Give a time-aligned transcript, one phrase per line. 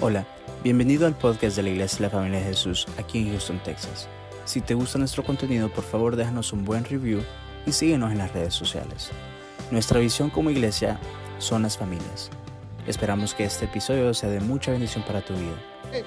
[0.00, 0.26] Hola,
[0.62, 4.08] bienvenido al podcast de la Iglesia de la Familia de Jesús aquí en Houston, Texas.
[4.44, 7.22] Si te gusta nuestro contenido, por favor déjanos un buen review
[7.66, 9.10] y síguenos en las redes sociales.
[9.70, 10.98] Nuestra visión como iglesia
[11.38, 12.30] son las familias.
[12.86, 15.56] Esperamos que este episodio sea de mucha bendición para tu vida.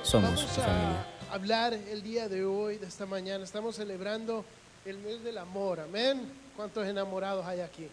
[0.02, 1.05] Somos Vamos tu a familia.
[1.32, 3.44] hablar el día de hoy, de esta mañana.
[3.44, 4.44] Estamos celebrando
[4.86, 5.80] el mes del amor.
[5.80, 6.21] Amén.
[6.55, 7.88] ¿Cuántos enamorados hay aquí?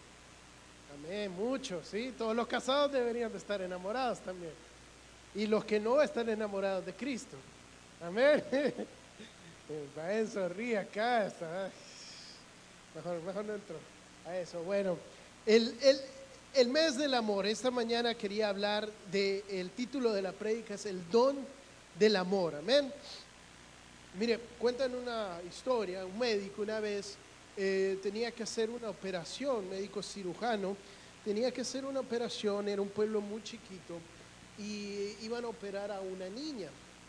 [0.99, 1.31] Amén.
[1.33, 2.13] Muchos, ¿sí?
[2.17, 4.53] Todos los casados deberían de estar enamorados también.
[5.35, 7.37] Y los que no están enamorados de Cristo.
[8.03, 8.43] Amén.
[9.95, 11.27] Para eso ríe acá.
[11.27, 11.71] Está.
[12.95, 13.77] Mejor, mejor no entro
[14.27, 14.63] a eso.
[14.63, 14.99] Bueno,
[15.47, 16.01] el, el-
[16.53, 17.47] el mes del amor.
[17.47, 21.37] Esta mañana quería hablar del título de la prédica, es el don
[21.97, 22.57] del amor.
[22.57, 22.93] Amén.
[24.19, 27.15] Mire, cuentan una historia, un médico una vez
[27.57, 30.77] eh, tenía que hacer una operación, médico cirujano,
[31.25, 33.95] tenía que hacer una operación, era un pueblo muy chiquito,
[34.61, 36.69] y iban a operar a una niña.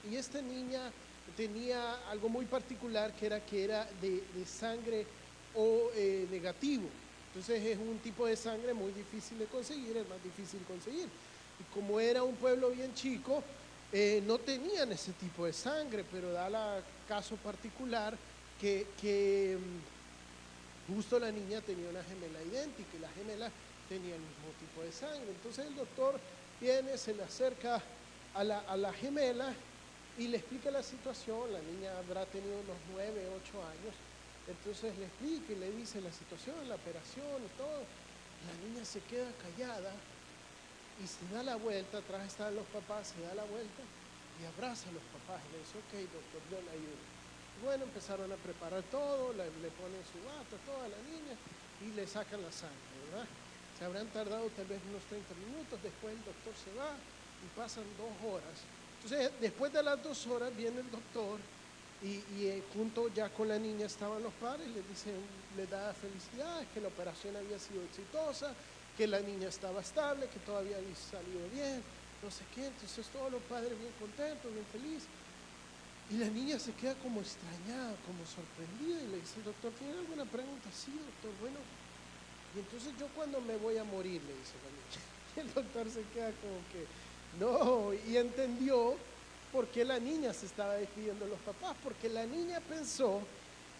[0.10, 0.91] Y esta niña
[1.35, 5.05] tenía algo muy particular que era que era de, sangre
[5.54, 6.88] O eh, negativo.
[7.27, 11.08] Entonces es un tipo de sangre muy difícil de conseguir, es más difícil conseguir.
[11.60, 13.43] Y como era un pueblo bien chico,
[13.91, 18.18] eh, no tenían ese tipo de sangre, pero da la caso particular
[18.60, 23.52] que, que, mm, justo la niña tenía una gemela idéntica y la gemela
[23.90, 25.32] tenía el mismo tipo de sangre.
[25.32, 26.20] Entonces el doctor
[26.62, 27.81] viene, se le acerca
[28.35, 29.54] a la, a la gemela
[30.17, 31.51] y le explica la situación.
[31.51, 33.95] La niña habrá tenido unos 9, 8 años.
[34.48, 37.84] Entonces le explica y le dice la situación, la operación y todo.
[38.48, 39.91] La niña se queda callada
[41.01, 43.81] y se da la vuelta, atrás están los papás, se da la vuelta
[44.41, 47.01] y abraza a los papás y le dice, ok, doctor, yo le ayudo.
[47.63, 49.46] Bueno, empezaron a preparar todo, le,
[49.77, 51.37] ponen su bata, toda la niña
[51.85, 52.90] y le sacan la sangre.
[53.82, 58.13] Habrán tardado tal vez unos 30 minutos, después el doctor se va y pasan dos
[58.29, 58.57] horas.
[59.01, 61.40] Entonces, después de las dos horas viene el doctor
[62.05, 65.18] y, eh, junto ya con la niña estaban los padres, le dicen,
[65.58, 68.53] le da felicidades, que la operación había sido exitosa,
[68.97, 71.81] que la niña estaba estable, que todo había salido bien,
[72.22, 75.09] no sé qué, entonces todos los padres bien contentos, bien felices.
[76.12, 80.25] Y la niña se queda como extrañada, como sorprendida y le dice, doctor, ¿tiene alguna
[80.25, 80.69] pregunta?
[80.69, 81.81] Sí, doctor, bueno.
[82.56, 85.47] Y entonces yo cuando me voy a morir, le dice la niña.
[85.47, 86.85] El doctor se queda como que,
[87.39, 88.95] no, y entendió
[89.51, 93.22] por qué la niña se estaba despidiendo de los papás, porque la niña pensó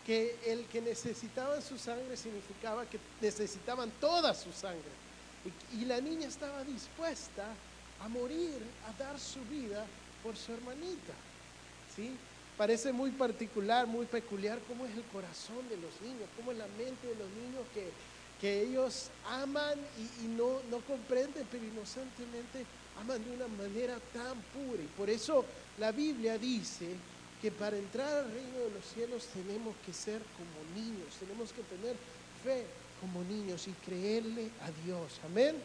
[0.06, 4.92] que el que necesitaban su sangre significaba que necesitaban toda su sangre.
[5.74, 7.46] Y, y la niña estaba dispuesta
[8.02, 8.58] a morir,
[8.88, 9.86] a dar su vida
[10.24, 11.14] por su hermanita.
[11.96, 12.16] ¿sí?
[12.58, 16.68] Parece muy particular, muy peculiar cómo es el corazón de los niños, cómo es la
[16.78, 17.90] mente de los niños que,
[18.42, 19.78] que ellos aman
[20.20, 22.66] y, no, no comprenden, pero inocentemente
[23.00, 24.82] aman de una manera tan pura.
[24.82, 25.46] Y por eso
[25.78, 26.96] la Biblia dice
[27.40, 31.62] que para entrar al reino de los cielos tenemos que ser como niños, tenemos que
[31.64, 31.96] tener
[32.44, 32.66] fe
[33.00, 35.20] como niños y creerle a Dios.
[35.24, 35.56] Amén.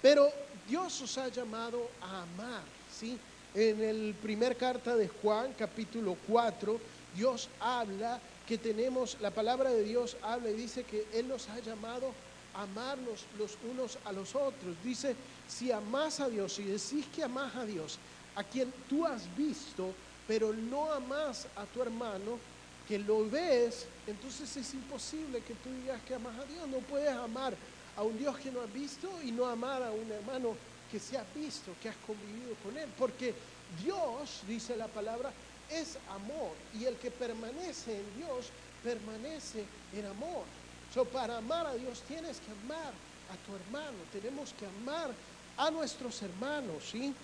[0.00, 0.30] Pero
[0.66, 3.18] Dios os ha llamado a amar, ¿sí?
[3.54, 6.80] En el primer carta de Juan, capítulo 4,
[7.14, 11.60] Dios habla que tenemos, la palabra de Dios habla y dice que Él nos ha
[11.60, 12.12] llamado
[12.52, 14.74] a amarnos los unos a los otros.
[14.82, 15.14] Dice,
[15.46, 18.00] si amás a Dios, si decís que amás a Dios,
[18.34, 19.94] a quien tú has visto,
[20.26, 22.40] pero no amás a tu hermano,
[22.88, 26.66] que lo ves, entonces es imposible que tú digas que amas a Dios.
[26.66, 27.54] No puedes amar
[27.96, 30.56] a un Dios que no has visto y no amar a un hermano
[30.90, 32.88] que se ha visto, que has convivido con él.
[32.98, 33.32] Porque
[33.80, 35.30] Dios, dice la palabra,
[35.70, 36.52] es amor.
[36.78, 38.46] Y el que permanece en Dios,
[38.82, 39.64] permanece
[39.94, 40.44] en amor.
[40.92, 42.92] So, para amar a Dios tienes que amar
[43.30, 43.96] a tu hermano.
[44.12, 45.10] Tenemos que amar
[45.56, 47.14] a nuestros hermanos, ¿sí?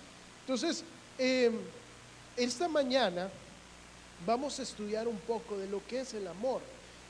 [0.41, 0.83] Entonces,
[1.17, 1.51] eh,
[2.35, 3.29] esta mañana
[4.25, 6.61] vamos a estudiar un poco de lo que es el amor.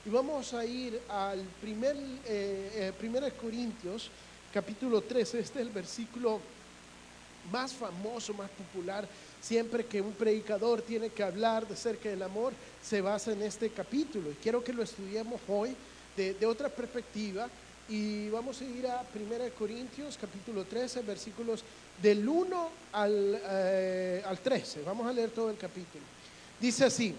[0.05, 4.09] Y vamos a ir al primer, eh, eh, primer Corintios,
[4.53, 5.39] capítulo 13.
[5.39, 6.39] Este es el versículo
[7.51, 9.07] más famoso, más popular.
[9.41, 12.53] Siempre que un predicador tiene que hablar de acerca del amor,
[12.83, 14.31] se basa en este capítulo.
[14.31, 15.75] Y quiero que lo estudiemos hoy
[16.15, 17.47] de, otra perspectiva.
[17.89, 21.63] Y vamos a ir a 1 Corintios, capítulo 13, versículos
[22.01, 24.83] del 1 al, eh, al 13.
[24.83, 26.03] Vamos a leer todo el capítulo.
[26.59, 27.15] Dice así,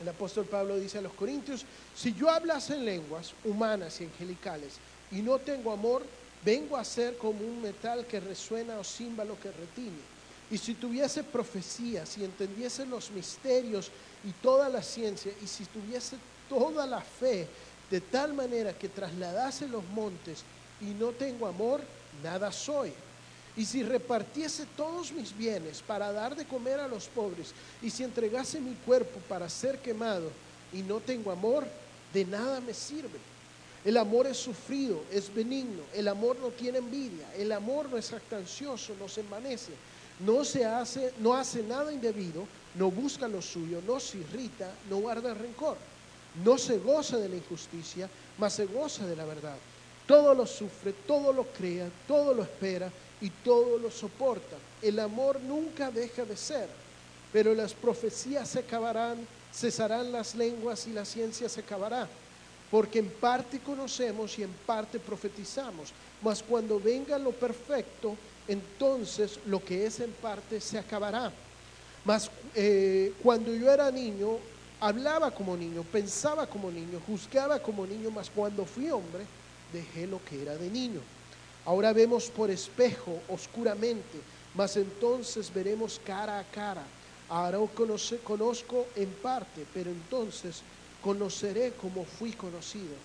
[0.00, 1.64] el apóstol Pablo dice a los Corintios,
[1.96, 4.74] si yo hablase en lenguas humanas y angelicales
[5.10, 6.04] y no tengo amor,
[6.44, 10.14] vengo a ser como un metal que resuena o címbalo que retiñe.
[10.50, 13.90] Y si tuviese profecía, si entendiese los misterios
[14.24, 16.16] y toda la ciencia, y si tuviese
[16.48, 17.48] toda la fe,
[17.90, 20.44] de tal manera que trasladase los montes
[20.80, 21.80] y no tengo amor,
[22.22, 22.92] nada soy.
[23.56, 28.02] y si repartiese todos mis bienes para dar de comer a los pobres, y si
[28.02, 30.30] entregase mi cuerpo para ser quemado,
[30.72, 31.64] y no tengo amor,
[32.12, 33.18] de nada me sirve.
[33.84, 38.08] El amor es sufrido, es benigno, el amor no tiene envidia, el amor no es
[38.08, 39.72] jactancioso, no se envanece,
[40.20, 42.46] no se hace, no hace nada indebido,
[42.76, 45.76] no busca lo suyo, no se irrita, no guarda rencor,
[46.42, 48.08] no se goza de la injusticia,
[48.38, 49.56] mas se goza de la verdad.
[50.06, 52.90] Todo lo sufre, todo lo crea, todo lo espera
[53.20, 54.56] y todo lo soporta.
[54.80, 56.68] El amor nunca deja de ser,
[57.32, 62.08] pero las profecías se acabarán, cesarán las lenguas y la ciencia se acabará,
[62.74, 68.16] porque en parte conocemos y en parte profetizamos, mas cuando venga lo perfecto,
[68.48, 71.30] entonces lo que es en parte se acabará.
[72.04, 74.38] Mas eh, cuando yo era niño,
[74.80, 79.24] hablaba como niño, pensaba como niño, juzgaba como niño, mas cuando fui hombre,
[79.72, 81.00] dejé lo que era de niño.
[81.66, 84.18] Ahora vemos por espejo, oscuramente,
[84.52, 86.82] mas entonces veremos cara a cara.
[87.28, 87.58] Ahora
[88.24, 90.60] conozco en parte, pero entonces
[91.04, 92.96] conoceré como fui conocido.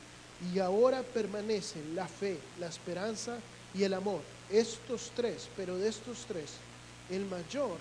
[0.54, 3.38] Y ahora permanecen la fe, la esperanza
[3.76, 4.22] y el amor.
[4.50, 6.52] Estos tres, pero de estos tres,
[7.10, 7.78] el mayor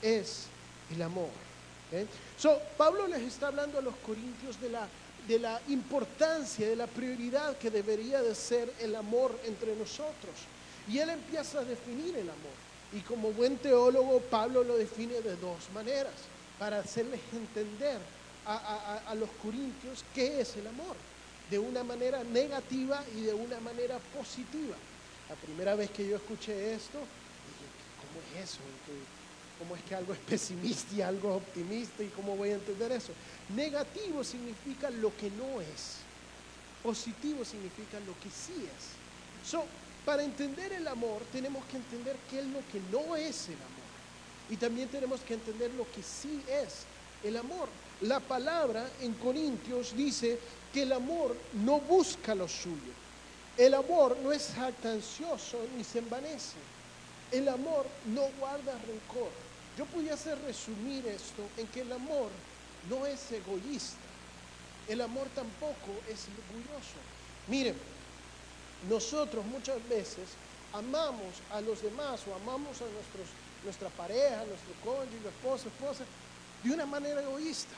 [0.00, 0.46] es
[0.90, 1.28] el amor.
[2.38, 4.88] So, Pablo les está hablando a los corintios de la
[5.28, 10.34] de la importancia, de la prioridad que debería de ser el amor entre nosotros.
[10.86, 12.52] Y él empieza a definir el amor.
[12.92, 16.12] Y como buen teólogo, Pablo lo define de dos maneras,
[16.58, 17.98] para hacerles entender
[18.46, 20.96] a, los corintios qué es el amor,
[21.50, 24.76] de una manera negativa y de una manera positiva.
[25.28, 27.66] La primera vez que yo escuché esto, dije,
[28.00, 28.60] ¿cómo es eso?
[29.58, 33.12] ¿Cómo es que algo es pesimista y algo optimista y cómo voy a entender eso?
[33.54, 35.98] Negativo significa lo que no es.
[36.82, 39.48] Positivo significa lo que sí es.
[39.48, 39.64] So,
[40.04, 43.84] para entender el amor tenemos que entender qué es lo que no es el amor.
[44.50, 46.84] Y también tenemos que entender lo que sí es
[47.22, 47.68] el amor.
[48.04, 50.38] La palabra en Corintios dice
[50.74, 52.92] que el amor no busca lo suyo.
[53.56, 56.58] El amor no es jactancioso ni se envanece.
[57.32, 59.30] El amor no guarda rencor.
[59.78, 62.28] Yo pudiese resumir esto en que el amor
[62.90, 63.96] no es egoísta.
[64.86, 67.00] El amor tampoco es orgulloso.
[67.48, 67.74] Miren,
[68.86, 70.28] nosotros muchas veces
[70.74, 76.04] amamos a los demás o amamos a nuestra pareja, nuestro cónyuge, esposo, esposa,
[76.62, 77.74] de una manera egoísta.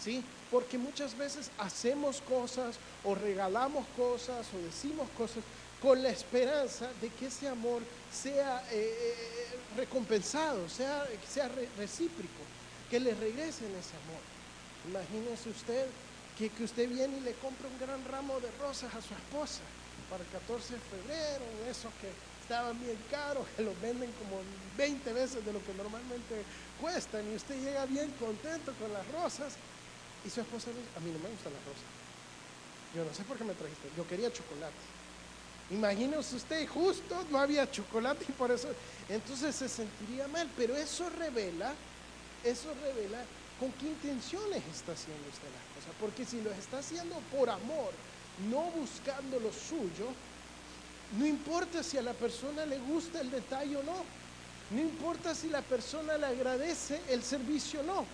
[0.00, 0.22] ¿Sí?
[0.50, 5.42] Porque muchas veces hacemos cosas o regalamos cosas o decimos cosas
[5.80, 12.42] con la esperanza de que ese amor sea eh, eh, recompensado, sea, sea recíproco,
[12.90, 14.22] que le regresen ese amor.
[14.88, 15.86] Imagínese usted
[16.38, 19.60] que, usted viene y le compra un gran ramo de rosas a su esposa
[20.10, 22.08] para el 14 de febrero, esos que
[22.42, 24.40] estaban bien caros, que los venden como
[24.76, 26.44] 20 veces de lo que normalmente
[26.80, 29.54] cuestan, y usted llega bien contento con las rosas,
[30.24, 31.84] y su esposa dice, a mí no me gustan las rosas.
[32.94, 34.74] Yo no sé por qué me trajiste, yo quería chocolate.
[35.70, 38.68] Imagínese usted, justo no había chocolate y por eso,
[39.08, 41.72] entonces se sentiría mal, pero eso revela,
[42.44, 43.24] eso revela
[43.58, 47.92] con qué intenciones está haciendo usted las cosas, porque si lo está haciendo por amor,
[48.50, 50.06] no buscando lo suyo,
[51.18, 54.04] no importa si a la persona le gusta el detalle o no,
[54.70, 58.06] no importa si la persona le agradece el servicio o no,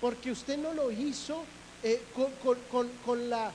[0.00, 1.44] porque usted no lo hizo
[1.82, 3.52] eh, con, la,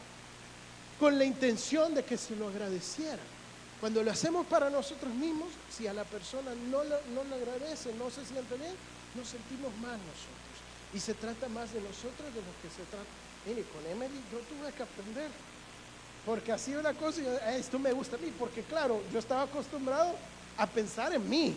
[1.00, 3.22] con la intención de que se lo agradeciera.
[3.80, 8.10] Cuando lo hacemos para nosotros mismos, si a la persona no, no le agradece, no
[8.10, 8.76] se siente bien,
[9.16, 10.54] nos sentimos mal nosotros.
[10.94, 13.10] Y se trata más de nosotros de lo que se trata.
[13.46, 15.30] Mire, con Emily yo tuve que aprender.
[16.26, 20.16] Porque así una cosa, y esto me gusta a mí, porque claro, yo estaba acostumbrado
[20.58, 21.56] a pensar en mí,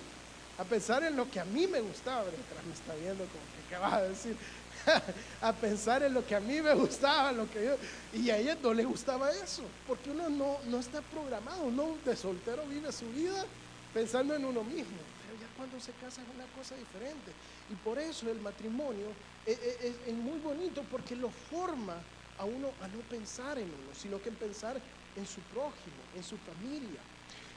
[0.59, 2.25] a pensar en lo que a mí me gustaba.
[2.25, 4.37] me está viendo como que, ¿qué vas a decir?
[5.41, 7.77] a pensar en lo que a mí me gustaba, lo que yo,
[8.13, 12.17] y a ella no le gustaba eso, porque uno no, no está programado, uno de
[12.17, 13.45] soltero vive su vida
[13.93, 17.33] pensando en uno mismo, pero ya cuando se casa es una cosa diferente,
[17.71, 19.07] y por eso el matrimonio
[19.45, 21.97] es, es muy bonito, porque lo forma
[22.39, 24.77] a uno a no pensar en uno, sino que en pensar
[25.17, 27.01] en su prójimo, en su familia.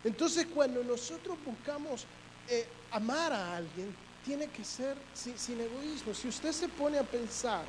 [0.04, 2.06] Entonces cuando nosotros buscamos
[2.48, 3.94] eh, amar a alguien,
[4.26, 6.14] tiene que ser sin, egoísmo.
[6.14, 7.64] Si usted se pone a pensar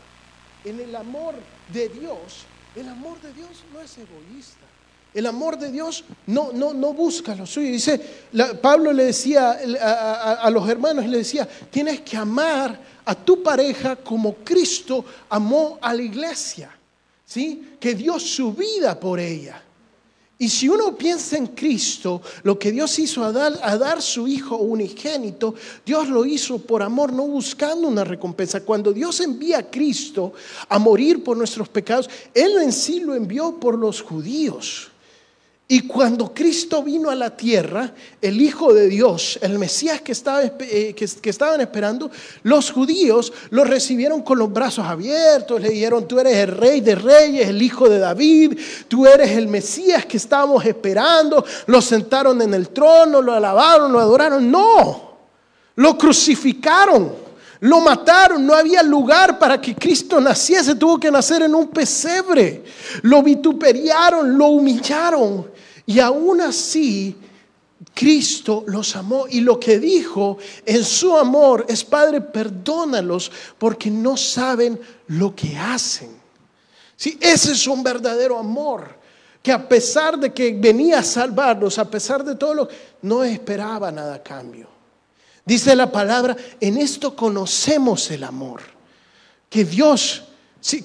[0.64, 1.34] en el amor
[1.72, 2.44] de Dios,
[2.76, 4.66] el amor de Dios no es egoísta.
[5.12, 7.72] El amor de Dios no, no, no busca lo suyo.
[7.72, 7.98] Dice,
[8.62, 9.58] Pablo le decía
[10.40, 15.92] a, los hermanos, le decía, tienes que amar a tu pareja como Cristo amó a
[15.92, 16.70] la iglesia,
[17.24, 17.76] ¿sí?
[17.80, 19.60] Que dio su vida por ella.
[20.40, 24.26] Y si uno piensa en Cristo, lo que Dios hizo a dar, a dar, su
[24.26, 25.54] Hijo unigénito,
[25.84, 28.64] Dios lo hizo por amor, no buscando una recompensa.
[28.64, 30.32] Cuando Dios envía a Cristo
[30.66, 34.89] a morir por nuestros pecados, Él en sí lo envió por los judíos.
[35.72, 40.42] Y cuando Cristo vino a la tierra, el Hijo de Dios, el Mesías que, estaba,
[40.42, 42.10] eh, que, estaban esperando,
[42.42, 46.96] los judíos lo recibieron con los brazos abiertos, le dijeron, tú eres el rey de
[46.96, 48.58] reyes, el Hijo de David,
[48.88, 54.00] tú eres el Mesías que estábamos esperando, lo sentaron en el trono, lo alabaron, lo
[54.00, 54.50] adoraron.
[54.50, 55.18] No,
[55.76, 57.30] lo crucificaron.
[57.60, 62.64] Lo mataron, no había lugar para que Cristo naciese, tuvo que nacer en un pesebre.
[63.02, 65.59] Lo vituperiaron, lo humillaron.
[65.86, 67.16] Y aún así,
[67.94, 74.16] Cristo los amó y lo que dijo en su amor es, Padre, perdónalos porque no
[74.16, 76.20] saben lo que hacen.
[76.96, 78.98] Sí, ese es un verdadero amor,
[79.42, 82.68] que a pesar de que venía a salvarnos, a pesar de todo lo,
[83.02, 84.68] no esperaba nada a cambio.
[85.44, 88.60] Dice la palabra, en esto conocemos el amor,
[89.48, 90.24] que Dios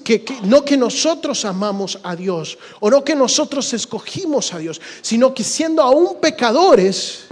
[0.04, 5.34] que, no que nosotros amamos a Dios o no que nosotros escogimos a Dios, sino
[5.34, 7.24] que siendo aún pecadores,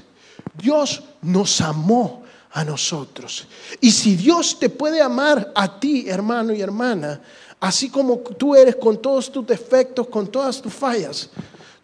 [0.60, 2.22] Dios nos amó
[2.52, 3.46] a nosotros.
[3.80, 7.20] Y si Dios te puede amar a ti, hermano y hermana,
[7.60, 11.30] así como tú eres con todos tus defectos, con todas tus fallas,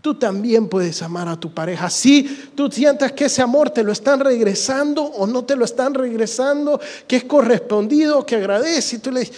[0.00, 1.90] tú también puedes amar a tu pareja.
[1.90, 2.22] Si
[2.54, 6.80] tú sientas que ese amor te lo están regresando o no te lo están regresando,
[7.08, 9.36] que es correspondido, que agradece, y tú le dices,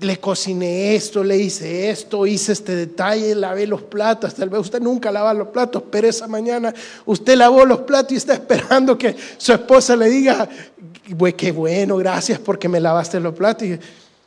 [0.00, 4.34] le cociné esto, le hice esto, hice este detalle, lavé los platos.
[4.34, 6.74] Tal vez usted nunca lava los platos, pero esa mañana
[7.04, 10.48] usted lavó los platos y está esperando que su esposa le diga,
[11.36, 13.68] qué bueno, gracias porque me lavaste los platos.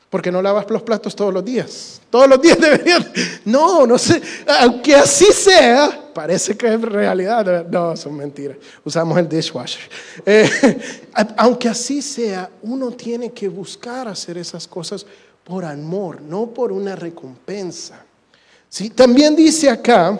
[0.09, 2.01] Porque no lavas los platos todos los días.
[2.09, 3.05] Todos los días deberían.
[3.45, 4.19] No, no sé.
[4.59, 7.67] Aunque así sea, parece que es realidad.
[7.69, 8.57] No, son mentiras.
[8.83, 9.87] Usamos el dishwasher.
[10.25, 10.49] Eh,
[11.37, 15.05] aunque así sea, uno tiene que buscar hacer esas cosas
[15.49, 18.05] por amor, no por una recompensa.
[18.69, 18.91] ¿Sí?
[18.91, 20.19] También dice acá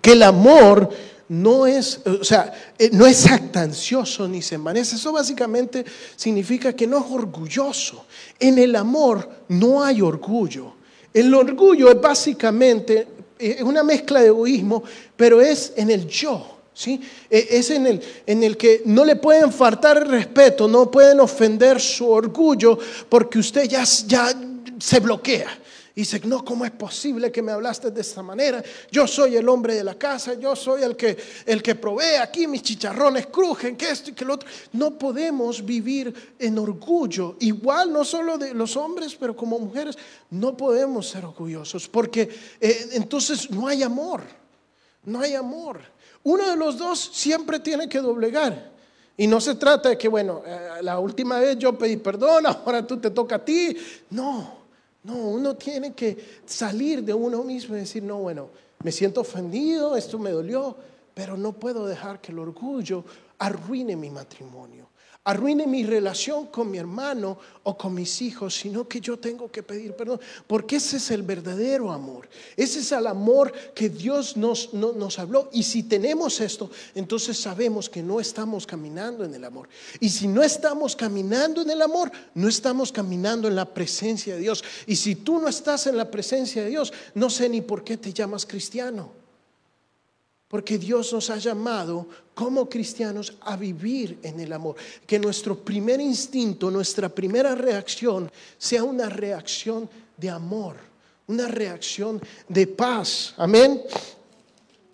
[0.00, 0.90] que el amor
[1.28, 4.96] no es, o sea, eh, no es actancioso ni se envanece.
[4.96, 5.84] Eso básicamente
[6.16, 8.04] significa que no es orgulloso.
[8.40, 10.72] En el amor no hay orgullo.
[11.14, 13.06] El orgullo es básicamente
[13.38, 14.82] es eh, una mezcla de egoísmo,
[15.16, 16.51] pero es en el yo.
[16.74, 17.00] ¿Sí?
[17.30, 21.20] E, es en el, en el que no le pueden faltar el respeto, no pueden
[21.20, 24.32] ofender su orgullo porque usted ya, ya
[24.78, 25.58] se bloquea.
[25.94, 28.62] Y dice, no, ¿cómo es posible que me hablaste de esta manera?
[28.90, 32.46] Yo soy el hombre de la casa, yo soy el que, el que provee aquí,
[32.46, 34.48] mis chicharrones crujen, que esto y que lo otro.
[34.72, 37.36] No podemos vivir en orgullo.
[37.40, 39.98] Igual, no solo de los hombres, pero como mujeres,
[40.30, 42.22] no podemos ser orgullosos, porque
[42.58, 44.22] eh, entonces no hay amor,
[45.04, 45.78] no hay amor.
[46.24, 48.70] Uno de los dos siempre tiene que doblegar.
[49.16, 52.86] Y no se trata de que, bueno, eh, la última vez yo pedí perdón, ahora
[52.86, 53.76] tú te toca a ti.
[54.10, 54.54] No,
[55.04, 58.48] no, uno tiene que salir de uno mismo y decir, no, bueno,
[58.82, 60.76] me siento ofendido, esto me dolió,
[61.14, 63.04] pero no puedo dejar que el orgullo
[63.38, 64.81] arruine mi matrimonio
[65.24, 69.62] arruine mi relación con mi hermano o con mis hijos, sino que yo tengo que
[69.62, 74.74] pedir perdón, porque ese es el verdadero amor, ese es el amor que Dios nos,
[74.74, 75.48] nos habló.
[75.52, 79.68] Y si tenemos esto, entonces sabemos que no estamos caminando en el amor.
[80.00, 84.40] Y si no estamos caminando en el amor, no estamos caminando en la presencia de
[84.40, 84.64] Dios.
[84.86, 87.96] Y si tú no estás en la presencia de Dios, no sé ni por qué
[87.96, 89.21] te llamas cristiano.
[90.52, 94.76] Porque Dios nos ha llamado como cristianos a vivir en el amor.
[95.06, 100.76] Que nuestro primer instinto, nuestra primera reacción sea una reacción de amor,
[101.26, 103.32] una reacción de paz.
[103.38, 103.80] Amén.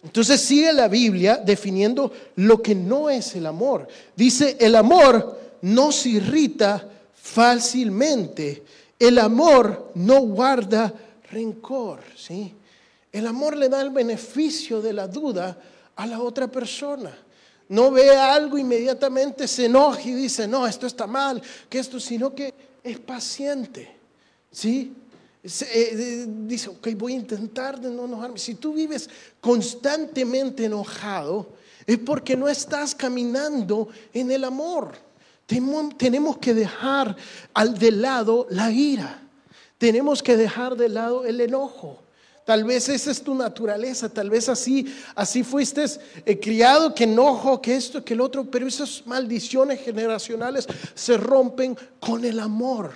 [0.04, 3.88] Entonces sigue la Biblia definiendo lo que no es el amor.
[4.14, 8.62] Dice, el amor no se irrita fácilmente.
[8.96, 10.94] El amor no guarda
[11.32, 12.54] rencor, ¿sí?
[13.12, 15.58] El amor le da el beneficio de la duda
[15.96, 17.16] a la otra persona.
[17.68, 22.34] No ve algo inmediatamente se enoja y dice, no, esto está mal, que esto, sino
[22.34, 23.96] que es paciente.
[24.50, 24.94] ¿Sí?
[25.42, 28.38] Eh, dice, ok, voy a intentar de no enojarme.
[28.38, 29.08] Si tú vives
[29.40, 31.50] constantemente enojado,
[31.86, 34.92] es porque no estás caminando en el amor.
[35.46, 37.16] Tenemos que dejar
[37.54, 39.22] al de lado la ira.
[39.78, 42.02] Tenemos que dejar de lado el enojo.
[42.48, 45.84] Tal vez esa es tu naturaleza, tal vez así, así fuiste
[46.24, 51.76] eh, criado, que enojo, que esto, que el otro, pero esas maldiciones generacionales se rompen
[52.00, 52.92] con el amor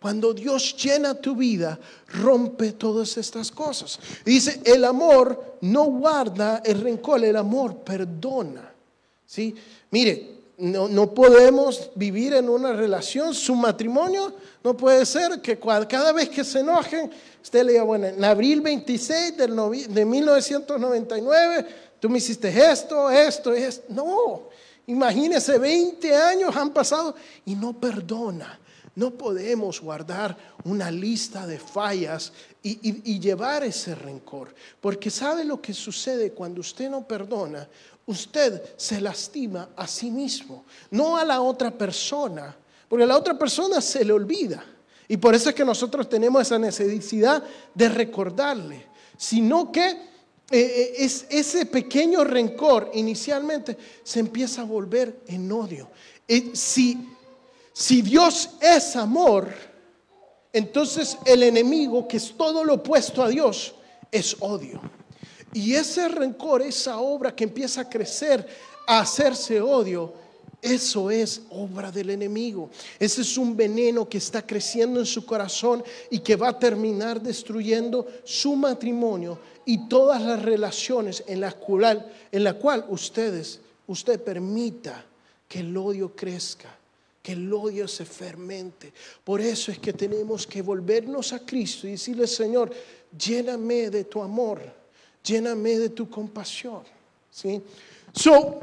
[0.00, 3.98] Cuando Dios llena tu vida, rompe todas estas cosas.
[4.24, 8.72] Dice, el amor no guarda el rencor, el amor perdona.
[9.26, 9.56] ¿Sí?
[9.90, 14.32] Mire, no, podemos vivir en una relación, su matrimonio
[14.62, 17.10] no puede ser que cada vez que se enojen,
[17.42, 21.66] usted le diga, bueno, en abril 26 de 1999,
[21.98, 23.84] tú me hiciste esto, esto, esto.
[23.88, 24.48] No,
[24.86, 28.60] imagínese, 20 años han pasado y no perdona.
[28.96, 32.32] No podemos guardar una lista de fallas
[32.62, 37.68] y, llevar ese rencor, porque sabe lo que sucede cuando usted no perdona,
[38.06, 42.56] usted se lastima a sí mismo, no a la otra persona,
[42.88, 44.64] porque a la otra persona se le olvida.
[45.06, 47.42] Y por eso es que nosotros tenemos esa necesidad
[47.74, 50.00] de recordarle, sino que eh,
[50.50, 55.90] eh, es, ese pequeño rencor inicialmente se empieza a volver en odio.
[56.26, 57.14] Eh, si
[57.74, 59.52] si Dios es amor,
[60.52, 63.74] entonces el enemigo, que es todo lo opuesto a Dios,
[64.12, 64.80] es odio.
[65.54, 68.46] Y ese rencor, esa obra que empieza a crecer,
[68.86, 70.12] a hacerse odio,
[70.60, 72.70] eso es obra del enemigo.
[72.98, 77.20] Ese es un veneno que está creciendo en su corazón y que va a terminar
[77.22, 84.20] destruyendo su matrimonio y todas las relaciones en la cual, en la cual ustedes, usted
[84.20, 85.04] permita
[85.48, 86.78] que el odio crezca
[87.22, 88.92] que el odio se fermente.
[89.24, 92.70] Por eso es que tenemos que volvernos a Cristo y decirle, Señor,
[93.18, 94.60] lléname de tu amor,
[95.24, 96.82] lléname de tu compasión.
[97.30, 97.60] ¿Sí?
[98.12, 98.60] So,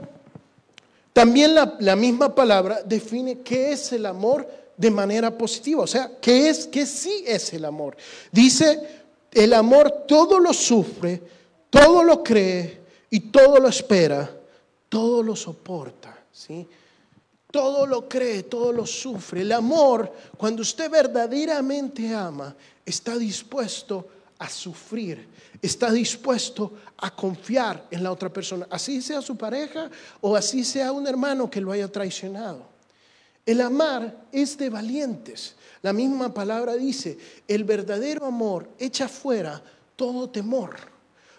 [1.11, 6.47] también la, misma palabra define qué es el amor de manera positiva, o sea, qué
[6.47, 7.97] es, qué sí es el amor.
[8.31, 11.21] Dice, el amor todo lo sufre,
[11.69, 14.31] todo lo cree y todo lo espera,
[14.87, 16.17] todo lo soporta.
[16.31, 16.65] ¿sí?
[17.51, 19.41] todo lo cree, todo lo sufre.
[19.41, 24.07] El amor, cuando usted verdaderamente ama, está dispuesto
[24.41, 25.27] a sufrir,
[25.61, 29.87] está dispuesto a confiar en la otra persona, así sea su pareja
[30.19, 32.65] o así sea un hermano que lo haya traicionado.
[33.45, 35.53] El amar es de valientes.
[35.83, 39.61] La misma palabra dice, el verdadero amor echa fuera
[39.95, 40.75] todo temor.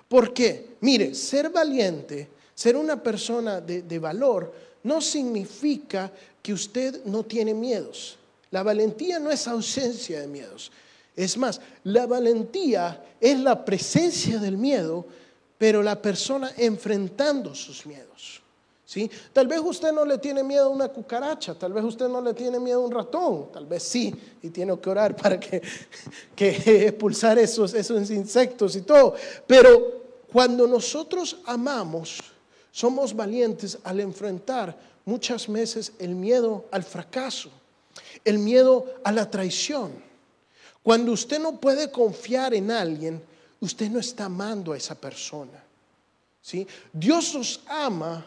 [0.07, 0.77] ¿Por qué?
[0.81, 7.53] Mire, ser valiente, ser una persona de, de valor, no significa que usted no tiene
[7.53, 8.17] miedos.
[8.53, 10.71] La valentía no es ausencia de miedos.
[11.15, 15.07] Es más, la valentía es la presencia del miedo,
[15.59, 18.43] pero la persona enfrentando sus miedos.
[18.85, 19.11] ¿sí?
[19.33, 22.35] Tal vez usted no le tiene miedo a una cucaracha, tal vez usted no le
[22.35, 25.63] tiene miedo a un ratón, tal vez sí, y tiene que orar para que,
[26.35, 29.15] que expulsar esos, esos insectos y todo.
[29.47, 32.21] Pero cuando nosotros amamos,
[32.71, 37.51] somos valientes al enfrentar muchas veces el miedo al fracaso,
[38.25, 39.93] el miedo a la traición.
[40.83, 43.23] Cuando usted no puede confiar en alguien,
[43.61, 45.63] usted no está amando a esa persona.
[46.41, 46.67] ¿sí?
[46.93, 48.27] Dios nos ama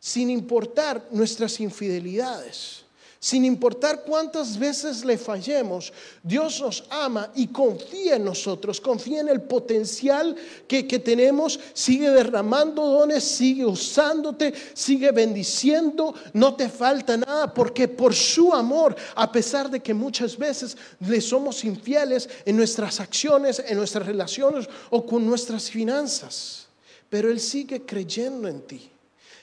[0.00, 2.81] sin importar nuestras infidelidades.
[3.24, 5.92] Sin importar cuántas veces le fallemos,
[6.24, 10.34] Dios nos ama y confía en nosotros, confía en el potencial
[10.66, 18.12] que, tenemos, sigue derramando dones, sigue usándote, sigue bendiciendo, no te falta nada, porque por
[18.12, 23.78] su amor, a pesar de que muchas veces le somos infieles en nuestras acciones, en
[23.78, 26.66] nuestras relaciones o con nuestras finanzas,
[27.08, 28.90] pero Él sigue creyendo en ti.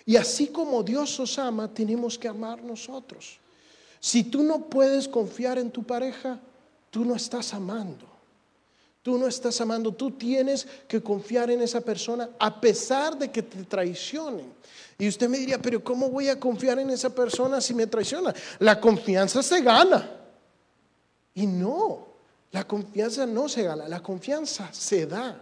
[0.06, 3.40] Y así como Dios os ama, tenemos que amar nosotros.
[4.00, 6.40] Si tú no puedes confiar en tu pareja,
[6.90, 8.08] tú no estás amando.
[9.02, 13.42] Tú no estás amando, tú tienes que confiar en esa persona a pesar de que
[13.42, 14.54] te traicionen.
[14.98, 18.34] Y usted me diría, pero ¿cómo voy a confiar en esa persona si me traiciona?
[18.60, 20.12] La confianza se gana.
[21.34, 22.08] Y no,
[22.52, 25.42] la confianza no se gana, la confianza se da.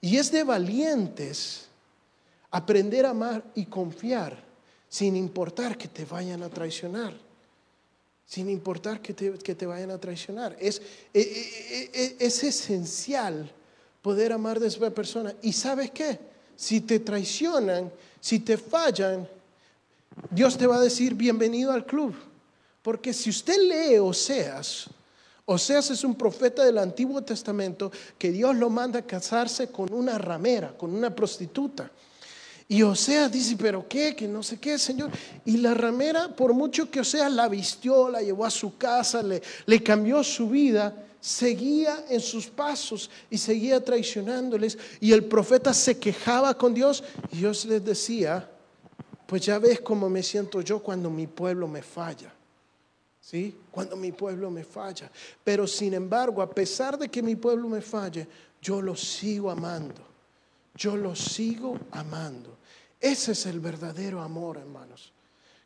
[0.00, 1.66] Y es de valientes
[2.50, 4.42] aprender a amar y confiar
[4.88, 7.29] sin importar que te vayan a traicionar
[8.30, 10.56] sin importar que te, vayan a traicionar.
[10.60, 10.80] Es,
[11.12, 13.50] e, e, e, es, esencial
[14.00, 15.34] poder amar de esa persona.
[15.42, 16.16] ¿Y sabes qué?
[16.54, 17.90] Si te traicionan,
[18.20, 19.28] si te fallan,
[20.30, 22.14] Dios te va a decir bienvenido al club.
[22.82, 24.86] Porque si usted lee Oseas,
[25.44, 30.18] Oseas es un profeta del Antiguo Testamento que Dios lo manda a casarse con una
[30.18, 31.90] ramera, con una prostituta.
[32.70, 35.10] Y Oseas dice, pero qué, que no sé qué, Señor.
[35.44, 39.42] Y la ramera, por mucho que Oseas la vistió, la llevó a su casa, le,
[39.66, 44.78] le cambió su vida, seguía en sus pasos y seguía traicionándoles.
[45.00, 47.02] Y el profeta se quejaba con Dios
[47.32, 48.48] y Dios les decía,
[49.26, 52.32] pues ya ves cómo me siento yo cuando mi pueblo me falla.
[53.20, 53.52] ¿Sí?
[53.72, 55.10] Cuando mi pueblo me falla.
[55.42, 58.28] Pero sin embargo, a pesar de que mi pueblo me falle,
[58.62, 60.06] yo lo sigo amando.
[60.76, 62.59] Yo lo sigo amando.
[63.00, 65.12] Ese es el verdadero amor, hermanos.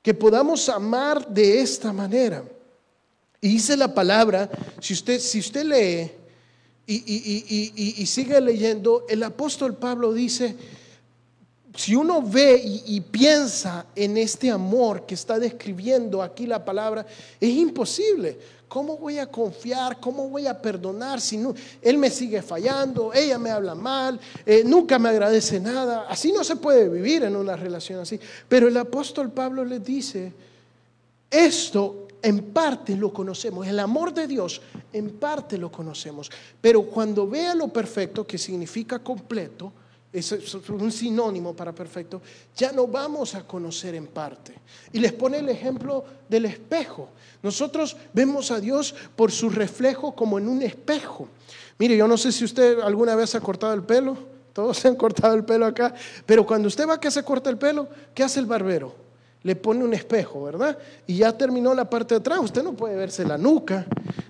[0.03, 2.45] Que podamos amar de esta manera.
[3.41, 6.11] Y dice la palabra, si usted, si usted lee
[6.87, 10.57] y, y sigue leyendo, el apóstol Pablo dice,
[11.75, 17.05] si uno ve y, piensa en este amor que está describiendo aquí la palabra,
[17.41, 18.39] es imposible.
[18.69, 19.99] ¿Cómo voy a confiar?
[19.99, 23.13] ¿Cómo voy a perdonar si no, él me sigue fallando?
[23.13, 26.07] Ella me habla mal, eh, nunca me agradece nada.
[26.09, 28.21] Así no se puede vivir en una relación así.
[28.49, 30.33] Pero el apóstol Pablo le dice,
[31.29, 37.29] esto en parte lo conocemos, el amor de Dios en parte lo conocemos, pero cuando
[37.29, 39.73] vea lo perfecto, que significa completo,
[40.15, 42.23] es un sinónimo para perfecto,
[42.57, 44.55] ya no vamos a conocer en parte.
[44.93, 47.09] Y les pone el ejemplo del espejo.
[47.43, 51.29] Nosotros vemos a Dios por su reflejo como en un espejo.
[51.79, 54.17] Mire, yo no sé si usted alguna vez ha cortado el pelo,
[54.53, 55.93] todos se han cortado el pelo acá,
[56.25, 59.05] pero cuando usted va que se corta el pelo, ¿qué hace el barbero?
[59.45, 60.77] le pone un espejo, ¿verdad?
[61.07, 63.87] Y ya terminó la parte de atrás, usted no puede verse la nuca.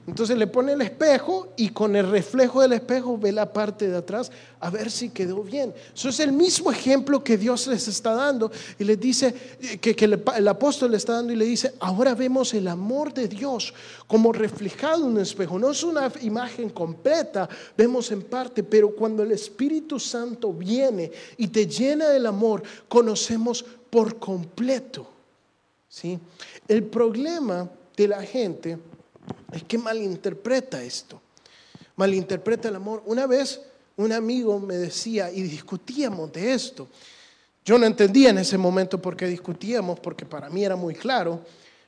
[0.07, 3.97] Entonces le pone el espejo y con el reflejo del espejo ve la parte de
[3.97, 5.73] atrás a ver si quedó bien.
[5.95, 9.35] Eso es el mismo ejemplo que Dios les está dando y les dice,
[9.81, 13.29] que, que el, apóstol le está dando y le dice, ahora vemos el amor de
[13.29, 13.73] Dios
[14.07, 15.59] como reflejado en un espejo.
[15.59, 21.49] No es una imagen completa, vemos en parte, pero cuando el Espíritu Santo viene y
[21.49, 25.07] te llena del amor, conocemos por completo.
[25.89, 26.19] ¿sí?
[26.69, 28.79] El problema de la gente
[29.53, 31.21] es que malinterpreta esto,
[31.97, 33.03] malinterpreta el amor.
[33.07, 33.61] Una vez
[33.97, 36.89] un amigo me decía, y discutíamos de esto,
[37.65, 41.41] yo no entendía en ese momento por qué discutíamos, porque para mí era muy claro,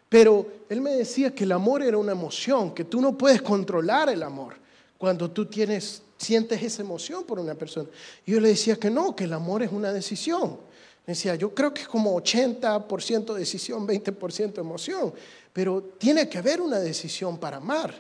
[0.09, 4.09] pero él me decía que el amor era una emoción, que tú no puedes controlar
[4.09, 4.55] el amor
[4.97, 7.89] cuando tú tienes, sientes esa emoción por una persona.
[8.25, 10.59] Yo le decía que no, que el amor es una decisión.
[11.07, 15.15] Decía, yo creo que es como 80% decisión, 20% emoción,
[15.53, 17.95] pero tiene que haber una decisión para amar.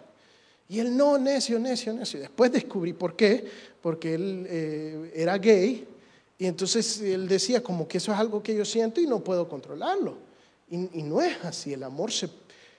[0.68, 2.18] Y él no, necio, necio, necio.
[2.18, 3.48] Después descubrí por qué,
[3.80, 5.86] porque él eh, era gay
[6.38, 9.48] y entonces él decía como que eso es algo que yo siento y no puedo
[9.48, 10.18] controlarlo.
[10.68, 12.28] Y, no es así, el amor se,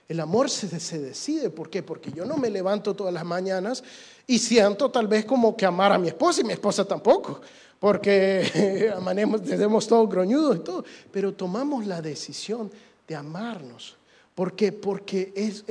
[0.06, 1.48] el amor se, se, decide.
[1.48, 1.82] ¿Por qué?
[1.82, 3.82] Porque yo no me levanto todas las mañanas
[4.26, 7.40] y siento tal vez como que amar a mi esposa y mi esposa tampoco
[7.78, 12.70] porque amanemos, tenemos todos groñudos y todo, pero tomamos la decisión
[13.06, 13.96] de amarnos.
[14.34, 14.72] ¿Por qué?
[14.72, 15.64] Porque es,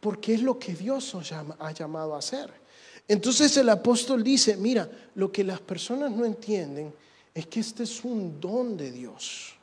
[0.00, 2.50] porque es lo que Dios nos ha llamado a hacer.
[3.08, 6.92] Entonces el apóstol dice, mira, lo que las personas no entienden
[7.34, 9.57] es que este es un don de Dios.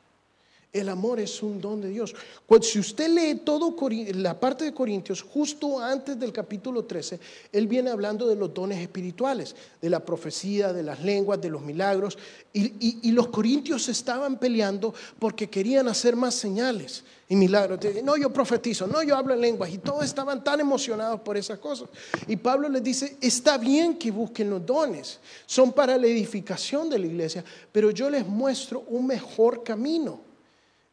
[0.76, 2.14] El amor es un don de Dios.
[2.60, 3.74] Si usted lee todo
[4.14, 7.18] la parte de Corintios, justo antes del capítulo 13,
[7.50, 11.62] él viene hablando de los dones espirituales, de la profecía, de las lenguas, de los
[11.62, 12.18] milagros.
[12.52, 17.80] Y, los corintios estaban peleando porque querían hacer más señales y milagros.
[18.04, 19.70] No, yo profetizo, no, yo hablo en lenguas.
[19.70, 21.88] Y todos estaban tan emocionados por esas cosas.
[22.26, 26.98] Y Pablo les dice, está bien que busquen los dones, son para la edificación de
[26.98, 30.25] la iglesia, pero yo les muestro un mejor camino.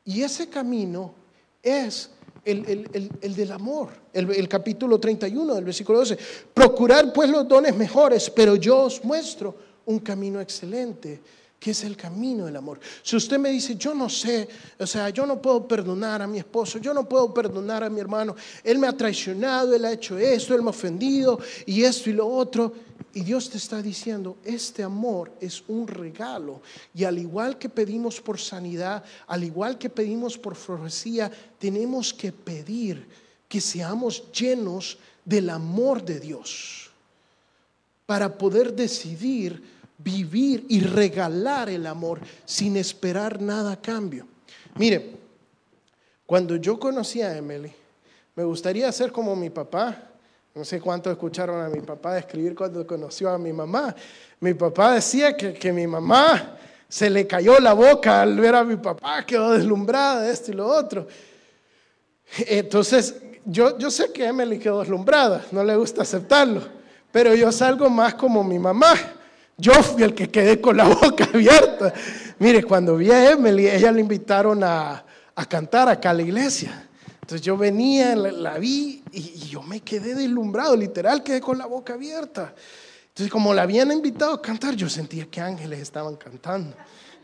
[0.05, 1.13] Y ese camino
[1.61, 2.09] es
[2.43, 3.89] el, del amor.
[4.11, 6.17] El, capítulo 31 del versículo 12.
[6.53, 11.21] Procurar pues los dones mejores, pero yo os muestro un camino excelente
[11.63, 12.77] que es el camino del amor.
[13.01, 16.39] Si usted me dice, yo no sé, o sea, yo no puedo perdonar a mi
[16.39, 20.17] esposo, yo no puedo perdonar a mi hermano, él me ha traicionado, él ha hecho
[20.17, 22.73] esto, él me ha ofendido y esto y lo otro,
[23.13, 26.59] y Dios te está diciendo, este amor es un regalo.
[26.93, 32.33] Y al igual que pedimos por sanidad, al igual que pedimos por profecía, tenemos que
[32.33, 33.07] pedir
[33.47, 36.91] que seamos llenos del amor de Dios
[38.05, 39.72] para poder decidir
[40.03, 44.27] vivir y regalar el amor sin esperar nada a cambio.
[44.75, 45.11] Mire,
[46.25, 47.71] cuando yo conocí a Emily,
[48.35, 50.09] me gustaría ser como mi papá.
[50.55, 53.95] No sé cuánto escucharon a mi papá escribir cuando conoció a mi mamá.
[54.39, 58.63] Mi papá decía que, que mi mamá se le cayó la boca al ver a
[58.63, 61.07] mi papá, quedó deslumbrada de esto y lo otro.
[62.37, 66.61] Entonces, yo, yo sé que Emily quedó deslumbrada, no le gusta aceptarlo,
[67.11, 68.93] pero yo salgo más como mi mamá.
[69.57, 71.93] Yo fui el que quedé con la boca abierta.
[72.39, 75.03] Mire, cuando vi a Emily, ella le invitaron a,
[75.47, 76.87] cantar acá a la iglesia.
[77.21, 81.93] Entonces yo venía, la, vi y, yo me quedé deslumbrado, literal, quedé con la boca
[81.93, 82.53] abierta.
[83.09, 86.75] Entonces como la habían invitado a cantar, yo sentía que ángeles estaban cantando.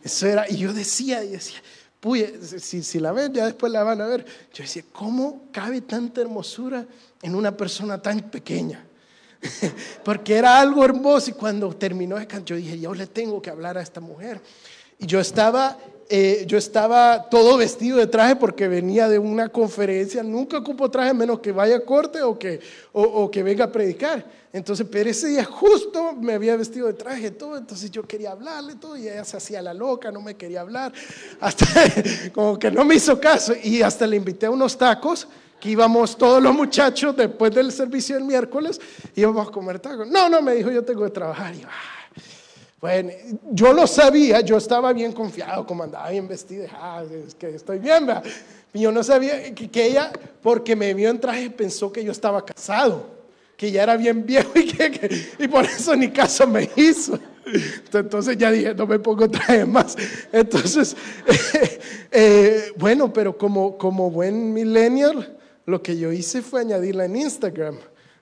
[0.04, 1.60] Eso era, y yo decía, y decía,
[2.00, 4.26] Puye, si, si la ven, ya después la van a ver.
[4.54, 6.86] Yo decía, ¿cómo cabe tanta hermosura
[7.22, 8.86] en una persona tan pequeña?
[10.04, 13.50] Porque era algo hermoso y cuando terminó el canto, yo dije, yo le tengo que
[13.50, 14.42] hablar a esta mujer.
[14.98, 15.78] Y yo estaba,
[16.10, 20.24] eh, yo estaba todo vestido de traje porque venía de una conferencia.
[20.24, 22.60] Nunca ocupo traje menos que vaya a corte o que,
[22.92, 24.26] o, que venga a predicar.
[24.52, 27.56] Entonces, pero ese día justo me había vestido de traje todo.
[27.56, 30.92] Entonces yo quería hablarle todo y ella se hacía la loca, no me quería hablar.
[31.40, 31.66] Hasta
[32.34, 33.54] como que no me hizo caso.
[33.64, 38.16] Y hasta le invité a unos tacos que íbamos todos los muchachos después del servicio
[38.16, 38.80] del miércoles,
[39.16, 40.08] íbamos a comer tacos.
[40.08, 41.54] No, no, me dijo, yo tengo que trabajar.
[41.56, 42.00] Y, ah,
[42.80, 43.12] bueno,
[43.52, 47.80] yo lo sabía, yo estaba bien confiado, como andaba bien vestido, ah, es que estoy
[47.80, 48.24] bien, ¿verdad?
[48.74, 53.06] yo no sabía que, ella, porque me vio en traje, pensó que yo estaba casado,
[53.58, 57.20] que ya era bien viejo y, que, y por eso ni caso me hizo.
[57.92, 59.98] Entonces ya dije, no me pongo traje más.
[60.32, 60.96] Entonces,
[62.12, 65.38] eh, bueno, pero como, como buen millennial,
[65.70, 67.78] lo que yo hice fue añadirla en Instagram.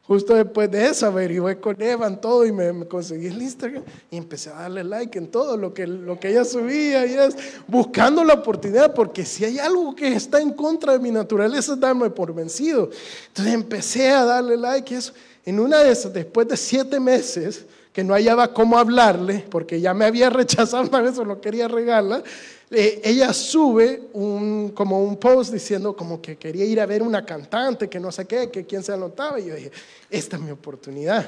[0.08, 4.50] Justo después de eso averigué con Evan todo y me, conseguí el Instagram y empecé
[4.50, 7.36] a darle like en todo lo que, lo que ella subía y es
[7.68, 11.80] buscando la oportunidad porque si hay algo que está en contra de mi naturaleza es
[11.82, 12.90] darme por vencido.
[13.28, 15.12] Entonces empecé a darle like y eso.
[15.44, 17.66] En una de esas, después de siete meses,
[17.98, 21.68] que no hallaba cómo hablarle, porque ya me había rechazado una vez o no quería
[21.68, 22.22] regalarla,
[22.70, 27.26] eh, ella sube un, como un post diciendo como que quería ir a ver una
[27.26, 29.72] cantante, que no sé qué, que quién se anotaba, y yo dije,
[30.12, 31.28] esta es mi oportunidad.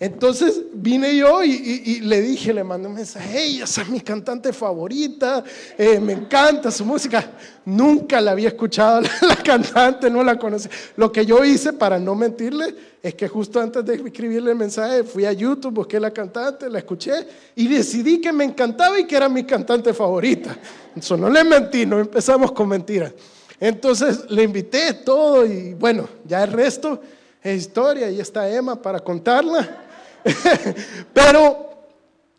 [0.00, 5.44] Entonces vine yo y, le dije, le mandé un mensaje, ella es mi cantante favorita,
[5.78, 7.24] eh, me encanta su música.
[7.64, 10.70] Nunca la había escuchado la, cantante, no la conocía.
[10.96, 15.04] Lo que yo hice para no mentirle es que justo antes de escribirle el mensaje
[15.04, 19.16] fui a YouTube, busqué la cantante, la escuché y decidí que me encantaba y que
[19.16, 20.56] era mi cantante favorita.
[20.96, 23.12] Eso no le mentí, no empezamos con mentiras.
[23.60, 27.00] Entonces le invité todo y bueno, ya el resto
[27.42, 29.83] es historia y está Emma para contarla.
[31.12, 31.86] Pero,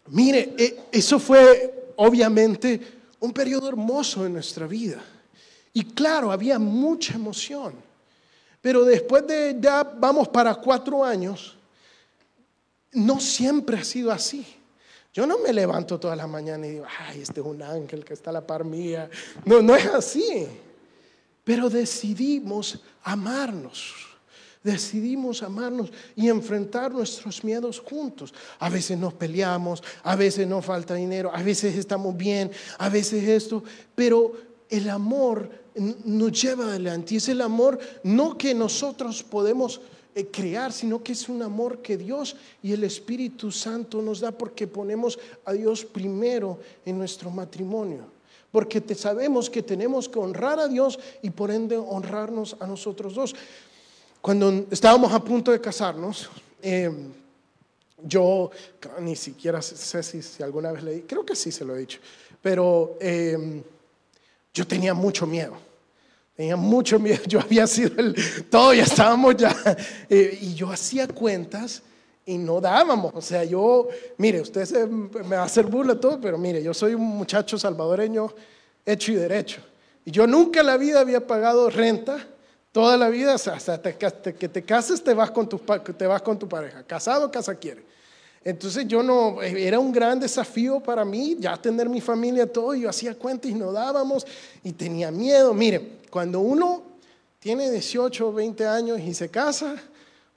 [0.07, 2.79] mire, e, eso fue obviamente
[3.19, 5.01] un periodo hermoso en nuestra vida.
[5.73, 7.73] Y claro, había mucha emoción.
[8.61, 11.55] Pero después de ya vamos para cuatro años,
[12.93, 14.45] no siempre ha sido así.
[15.13, 18.13] Yo no me levanto toda la mañana y digo, ay, este es un ángel que
[18.13, 19.09] está a la par mía.
[19.45, 20.47] No, no es así.
[21.43, 24.14] Pero decidimos amarnos
[24.65, 28.33] decidimos amarnos y enfrentar nuestros miedos juntos.
[28.57, 33.23] A veces nos peleamos, a veces nos falta dinero, a veces estamos bien, a veces
[33.27, 34.33] esto, pero
[34.67, 35.49] el amor
[36.03, 39.81] nos lleva adelante y es el amor no que nosotros podemos
[40.15, 44.31] eh, crear, sino que es un amor que Dios y el Espíritu Santo nos da
[44.31, 48.15] porque ponemos a Dios primero en nuestro matrimonio
[48.51, 53.35] porque sabemos que tenemos que honrar a Dios y por ende honrarnos a nosotros dos.
[54.25, 56.89] Cuando estábamos a punto de casarnos, eh,
[58.01, 58.49] yo
[59.01, 61.99] ni siquiera sé si, alguna vez leí, creo que sí se lo he dicho,
[62.41, 63.61] pero eh,
[64.51, 65.55] yo tenía mucho miedo.
[66.35, 68.15] Tenía mucho miedo, yo había sido el,
[68.49, 69.55] todo, ya estábamos ya,
[70.09, 71.83] eh, y yo hacía cuentas
[72.25, 73.13] y no dábamos.
[73.13, 76.95] O sea, yo, mire, usted me va a hacer burla todo, pero mire, yo soy
[76.95, 78.33] un muchacho salvadoreño
[78.87, 79.61] hecho y derecho.
[80.03, 82.27] Y yo nunca en la vida había pagado renta
[82.75, 85.57] Toda la vida, hasta que te cases, te vas con tu,
[85.97, 86.83] te vas con tu pareja.
[86.83, 87.85] Casado, casa quiere.
[88.43, 92.75] Entonces yo no, era un gran desafío para mí ya tener mi familia, todo.
[92.75, 94.27] Yo hacía cuentas y no dábamos
[94.61, 95.53] y tenía miedo.
[95.53, 96.83] Mire, cuando uno
[97.39, 99.77] tiene 18 o 20 años y se casa,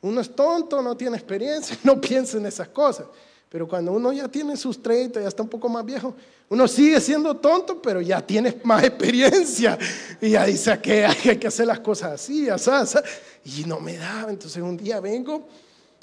[0.01, 3.07] uno es tonto, no tiene experiencia, no piensa en esas cosas.
[3.49, 6.15] Pero cuando uno ya tiene sus 30, ya está un poco más viejo,
[6.51, 9.79] uno sigue siendo tonto, pero ya tiene más experiencia.
[10.21, 12.99] Y ya dice que hay que hacer las cosas así, así, así.
[13.45, 14.31] Y no me daba.
[14.31, 15.47] Entonces un día vengo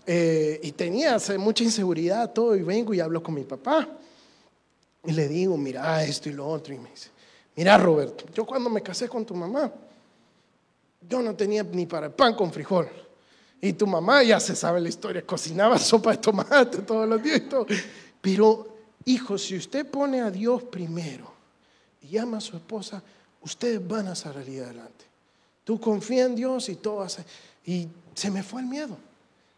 [0.07, 3.87] eh, y tenía mucha inseguridad, todo, y vengo y hablo con mi papá.
[5.03, 6.73] Y le digo, mira esto y lo otro.
[6.73, 7.09] Y me dice,
[7.55, 9.71] mira Roberto, yo cuando me casé con tu mamá,
[11.07, 13.04] yo no tenía ni para el pan con frijol.
[13.65, 17.49] Y tu mamá ya se sabe la historia, cocinaba sopa de tomate todos los días
[17.49, 17.65] todo.
[18.21, 18.67] Pero,
[19.05, 21.33] hijo, si usted pone a Dios primero
[21.99, 23.01] y ama a su esposa,
[23.41, 25.05] ustedes van a salir adelante.
[25.63, 27.25] Tú confía en Dios y todo hace.
[27.65, 28.99] Y se me fue el miedo.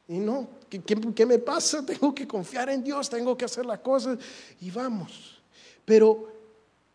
[0.07, 1.85] Y no, ¿qué, ¿qué, me pasa?
[1.85, 4.17] Tengo que confiar en Dios, tengo que hacer las cosas
[4.61, 5.41] y vamos.
[5.83, 6.31] Pero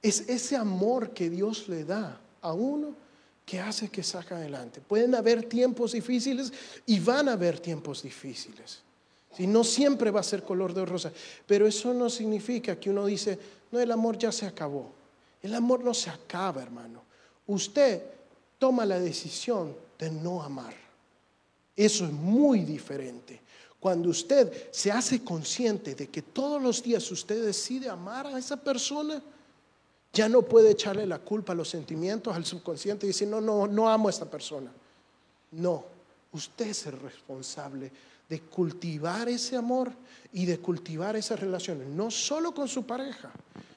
[0.00, 3.01] es ese amor que Dios le da a uno
[3.52, 4.80] que hace que saca adelante.
[4.80, 6.50] Pueden haber tiempos difíciles
[6.86, 8.80] y van a haber tiempos difíciles.
[9.36, 11.12] Si no siempre va a ser color de rosa,
[11.46, 13.38] pero eso no significa que uno dice,
[13.70, 14.90] no, el amor ya se acabó.
[15.42, 17.02] El amor no se acaba, hermano.
[17.46, 18.02] Usted
[18.58, 20.72] toma la decisión de no amar.
[21.76, 23.42] Eso es muy diferente.
[23.78, 28.56] Cuando usted se hace consciente de que todos los días usted decide amar a esa
[28.56, 29.22] persona,
[30.12, 33.66] ya no puede echarle la culpa a los sentimientos, al subconsciente y decir, no, no,
[33.66, 34.70] no amo a esta persona.
[35.52, 35.84] No,
[36.32, 37.90] usted es el responsable
[38.28, 39.92] de cultivar ese amor
[40.32, 43.30] y de cultivar esas relaciones, no solo con su pareja,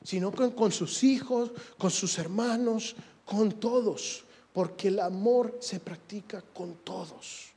[0.04, 2.95] sino con, sus hijos, con sus hermanos,
[3.26, 7.52] con todos, porque el amor se practica con todos.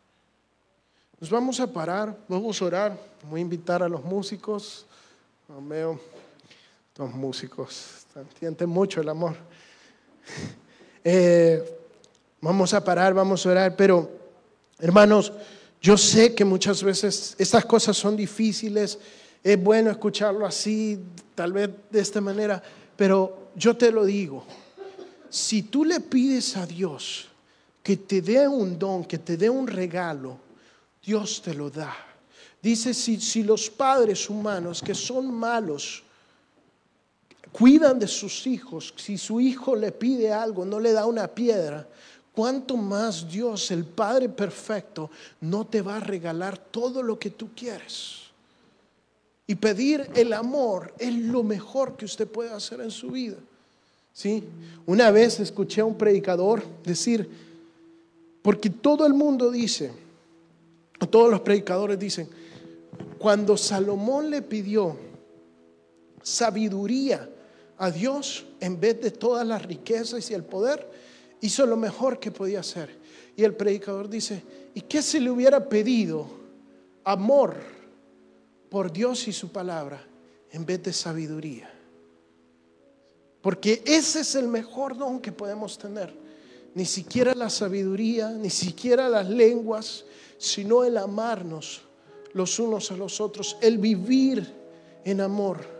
[1.21, 4.87] Nos vamos a parar, vamos a orar, voy a invitar a los músicos,
[5.49, 6.01] veo,
[6.98, 8.06] los músicos,
[8.38, 9.37] sienten mucho el amor.
[11.11, 11.64] Eh,
[12.40, 14.11] vamos a parar, vamos a orar, pero
[14.78, 15.32] hermanos,
[15.80, 18.98] yo sé que muchas veces estas cosas son difíciles,
[19.42, 21.00] es bueno escucharlo así,
[21.34, 22.62] tal vez de esta manera,
[22.94, 24.44] pero yo te lo digo,
[25.30, 27.28] si tú le pides a Dios
[27.82, 30.37] que te dé un don, que te dé un regalo,
[31.02, 31.96] Dios te lo da.
[32.61, 36.02] Dice, si, si los padres humanos que son malos
[37.53, 41.87] cuidan de sus hijos, si su hijo le pide algo, no le da una piedra,
[42.35, 47.48] ¿cuánto más Dios, el Padre perfecto, no te va a regalar todo lo que tú
[47.55, 48.29] quieres?
[49.46, 53.37] Y pedir el amor es lo mejor que usted puede hacer en su vida.
[54.12, 54.44] ¿Sí?
[54.85, 57.31] Una vez escuché a un predicador decir,
[58.42, 59.92] porque todo el mundo dice,
[61.11, 62.29] todos los predicadores dicen,
[63.18, 64.96] cuando Salomón le pidió
[66.22, 67.28] sabiduría
[67.78, 70.88] a Dios en vez de todas las riquezas y el poder,
[71.40, 72.98] hizo lo mejor que podía hacer.
[73.37, 74.42] Y el predicador dice,
[74.74, 76.26] ¿y qué se le hubiera pedido?
[77.04, 77.57] Amor
[78.68, 80.04] por Dios y su palabra
[80.50, 81.72] en vez de sabiduría.
[83.40, 86.12] Porque ese es el mejor don que podemos tener.
[86.74, 90.04] Ni siquiera la sabiduría, ni siquiera las lenguas,
[90.37, 91.83] sino el amarnos
[92.35, 94.46] los unos a los otros, el vivir
[95.04, 95.78] en amor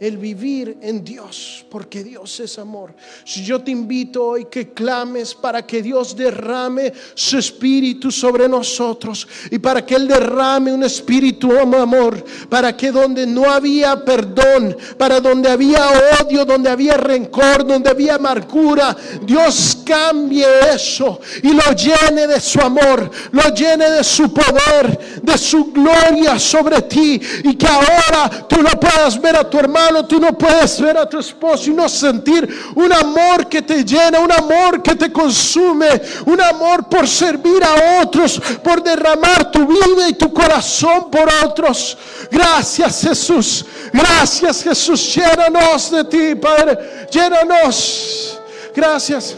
[0.00, 2.94] el vivir en Dios, porque Dios es amor.
[3.22, 9.28] Si yo te invito hoy que clames para que Dios derrame su espíritu sobre nosotros
[9.50, 14.74] y para que Él derrame un espíritu de amor, para que donde no había perdón,
[14.96, 15.86] para donde había
[16.22, 22.58] odio, donde había rencor, donde había amargura, Dios cambie eso y lo llene de su
[22.58, 28.62] amor, lo llene de su poder, de su gloria sobre ti y que ahora tú
[28.62, 31.88] lo puedas ver a tu hermano tú no puedes ver a tu esposo y no
[31.88, 37.62] sentir un amor que te llena, un amor que te consume, un amor por servir
[37.64, 41.96] a otros, por derramar tu vida y tu corazón por otros.
[42.30, 48.38] Gracias Jesús, gracias Jesús, llénanos de ti, Padre, llénanos.
[48.74, 49.36] Gracias.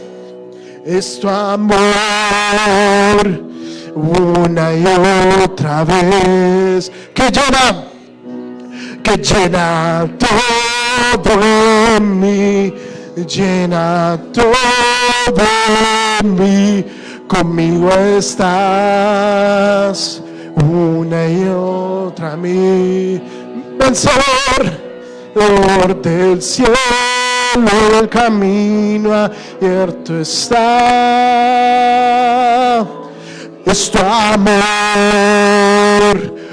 [0.84, 1.82] Es tu amor
[3.94, 4.84] una y
[5.44, 7.91] otra vez que llena
[9.02, 12.72] que llena todo mí,
[13.26, 14.52] llena todo
[16.24, 16.84] mí,
[17.26, 20.22] conmigo estás
[20.56, 23.20] una y otra mí,
[23.78, 24.82] vencedor,
[25.34, 26.74] Lord del cielo,
[28.00, 30.60] el camino abierto está,
[33.64, 34.52] es tu amor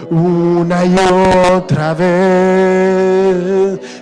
[0.09, 0.95] una y
[1.53, 2.09] otra vez.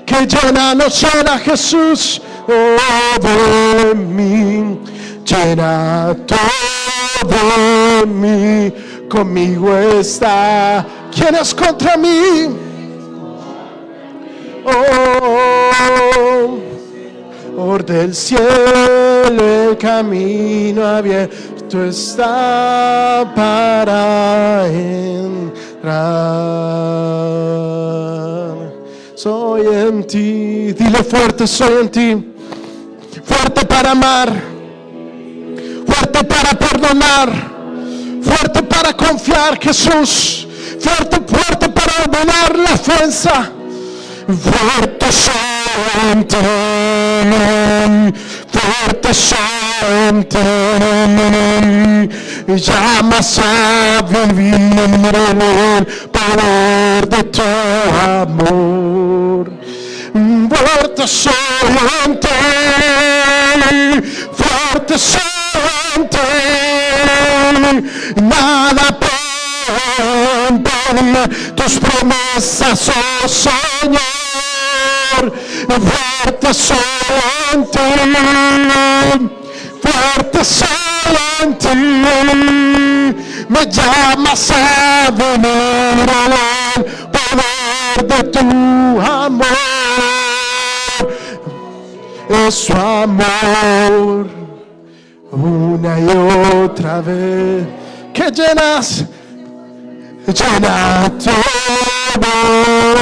[0.05, 4.79] Que llena, nos llena Jesús todo en mí,
[5.25, 8.73] llena todo mí,
[9.09, 10.85] conmigo está.
[11.13, 12.55] ¿Quién es contra mí?
[14.65, 16.59] Oh,
[17.55, 24.67] por del cielo el camino abierto está para
[29.15, 32.33] soy en ti, dile fuerte, soy en ti.
[33.23, 34.33] Fuerte para amar,
[35.85, 37.29] fuerte para perdonar,
[38.21, 40.47] fuerte para confiar, Jesús.
[40.79, 43.51] Fuerte, fuerte para ordenar la fuerza.
[44.27, 45.56] Fuerte soy
[46.11, 46.37] en ti,
[48.51, 49.37] fuerte soy
[50.09, 50.37] en ti
[52.55, 57.41] llamas a vivir en el poder de tu
[58.05, 59.51] amor.
[60.13, 61.33] Fuerte soy
[62.05, 62.29] en ti,
[64.33, 64.95] fuerte
[68.21, 70.59] nada puede
[71.55, 74.46] tus promesas, oh Señor.
[75.17, 75.33] Amor,
[75.67, 76.81] fuerte solo
[77.53, 77.79] en ti,
[79.81, 81.67] fuerte solo en ti,
[83.49, 88.39] me llamas a venir al poder de tu
[89.01, 89.47] amor,
[92.29, 94.27] es su amor,
[95.31, 96.07] una y
[96.63, 97.65] otra vez,
[98.13, 99.05] que llenas
[100.33, 101.96] llena todo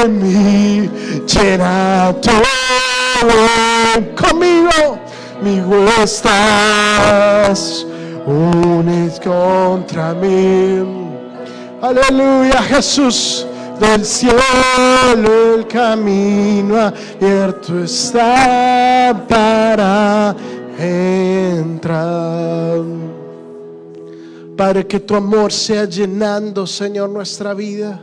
[0.04, 0.90] en mí,
[1.26, 2.42] llena todo
[4.16, 5.00] conmigo,
[5.42, 7.86] conmigo estás,
[8.26, 10.84] unes contra mí.
[11.82, 13.46] Aleluya Jesús,
[13.80, 14.42] del cielo
[15.56, 20.36] el camino abierto está para
[20.80, 22.16] entrar.
[24.56, 28.02] Padre, que tu amor sea llenando, Señor, nuestra vida.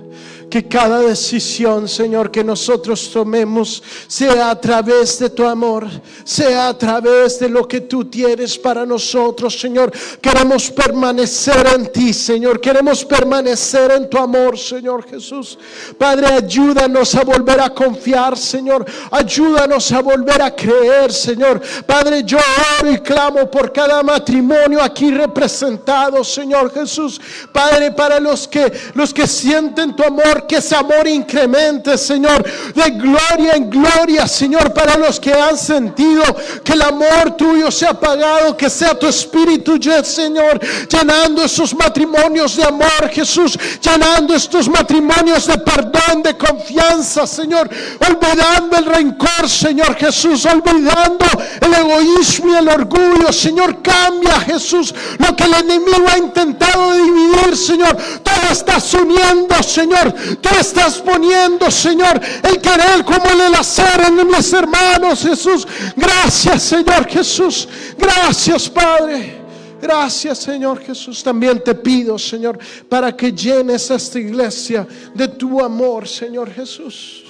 [0.52, 5.88] Que cada decisión, Señor, que nosotros tomemos sea a través de tu amor,
[6.24, 9.90] sea a través de lo que tú tienes para nosotros, Señor.
[10.20, 12.60] Queremos permanecer en ti, Señor.
[12.60, 15.58] Queremos permanecer en tu amor, Señor Jesús.
[15.96, 18.84] Padre, ayúdanos a volver a confiar, Señor.
[19.10, 21.62] Ayúdanos a volver a creer, Señor.
[21.86, 22.36] Padre, yo
[22.78, 27.18] oro y clamo por cada matrimonio aquí representado, Señor Jesús.
[27.50, 32.90] Padre, para los que los que sienten tu amor, que ese amor incremente, Señor, de
[32.90, 36.22] gloria en gloria, Señor, para los que han sentido
[36.64, 42.56] que el amor tuyo se ha apagado, que sea tu espíritu, Señor, llenando esos matrimonios
[42.56, 47.68] de amor, Jesús, llenando estos matrimonios de perdón, de confianza, Señor,
[48.08, 51.24] olvidando el rencor, Señor Jesús, olvidando
[51.60, 57.56] el egoísmo y el orgullo, Señor, cambia, Jesús, lo que el enemigo ha intentado dividir,
[57.56, 64.26] Señor, todo estás uniendo, Señor, Tú estás poniendo, Señor, el querer como el hacer en
[64.26, 65.66] mis hermanos, Jesús.
[65.96, 67.68] Gracias, Señor Jesús.
[67.98, 69.42] Gracias, Padre.
[69.80, 71.24] Gracias, Señor Jesús.
[71.24, 72.56] También te pido, Señor,
[72.88, 77.24] para que llenes esta iglesia de tu amor, Señor Jesús.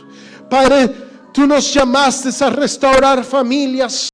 [0.50, 0.94] Padre,
[1.32, 4.11] tú nos llamaste a restaurar familias.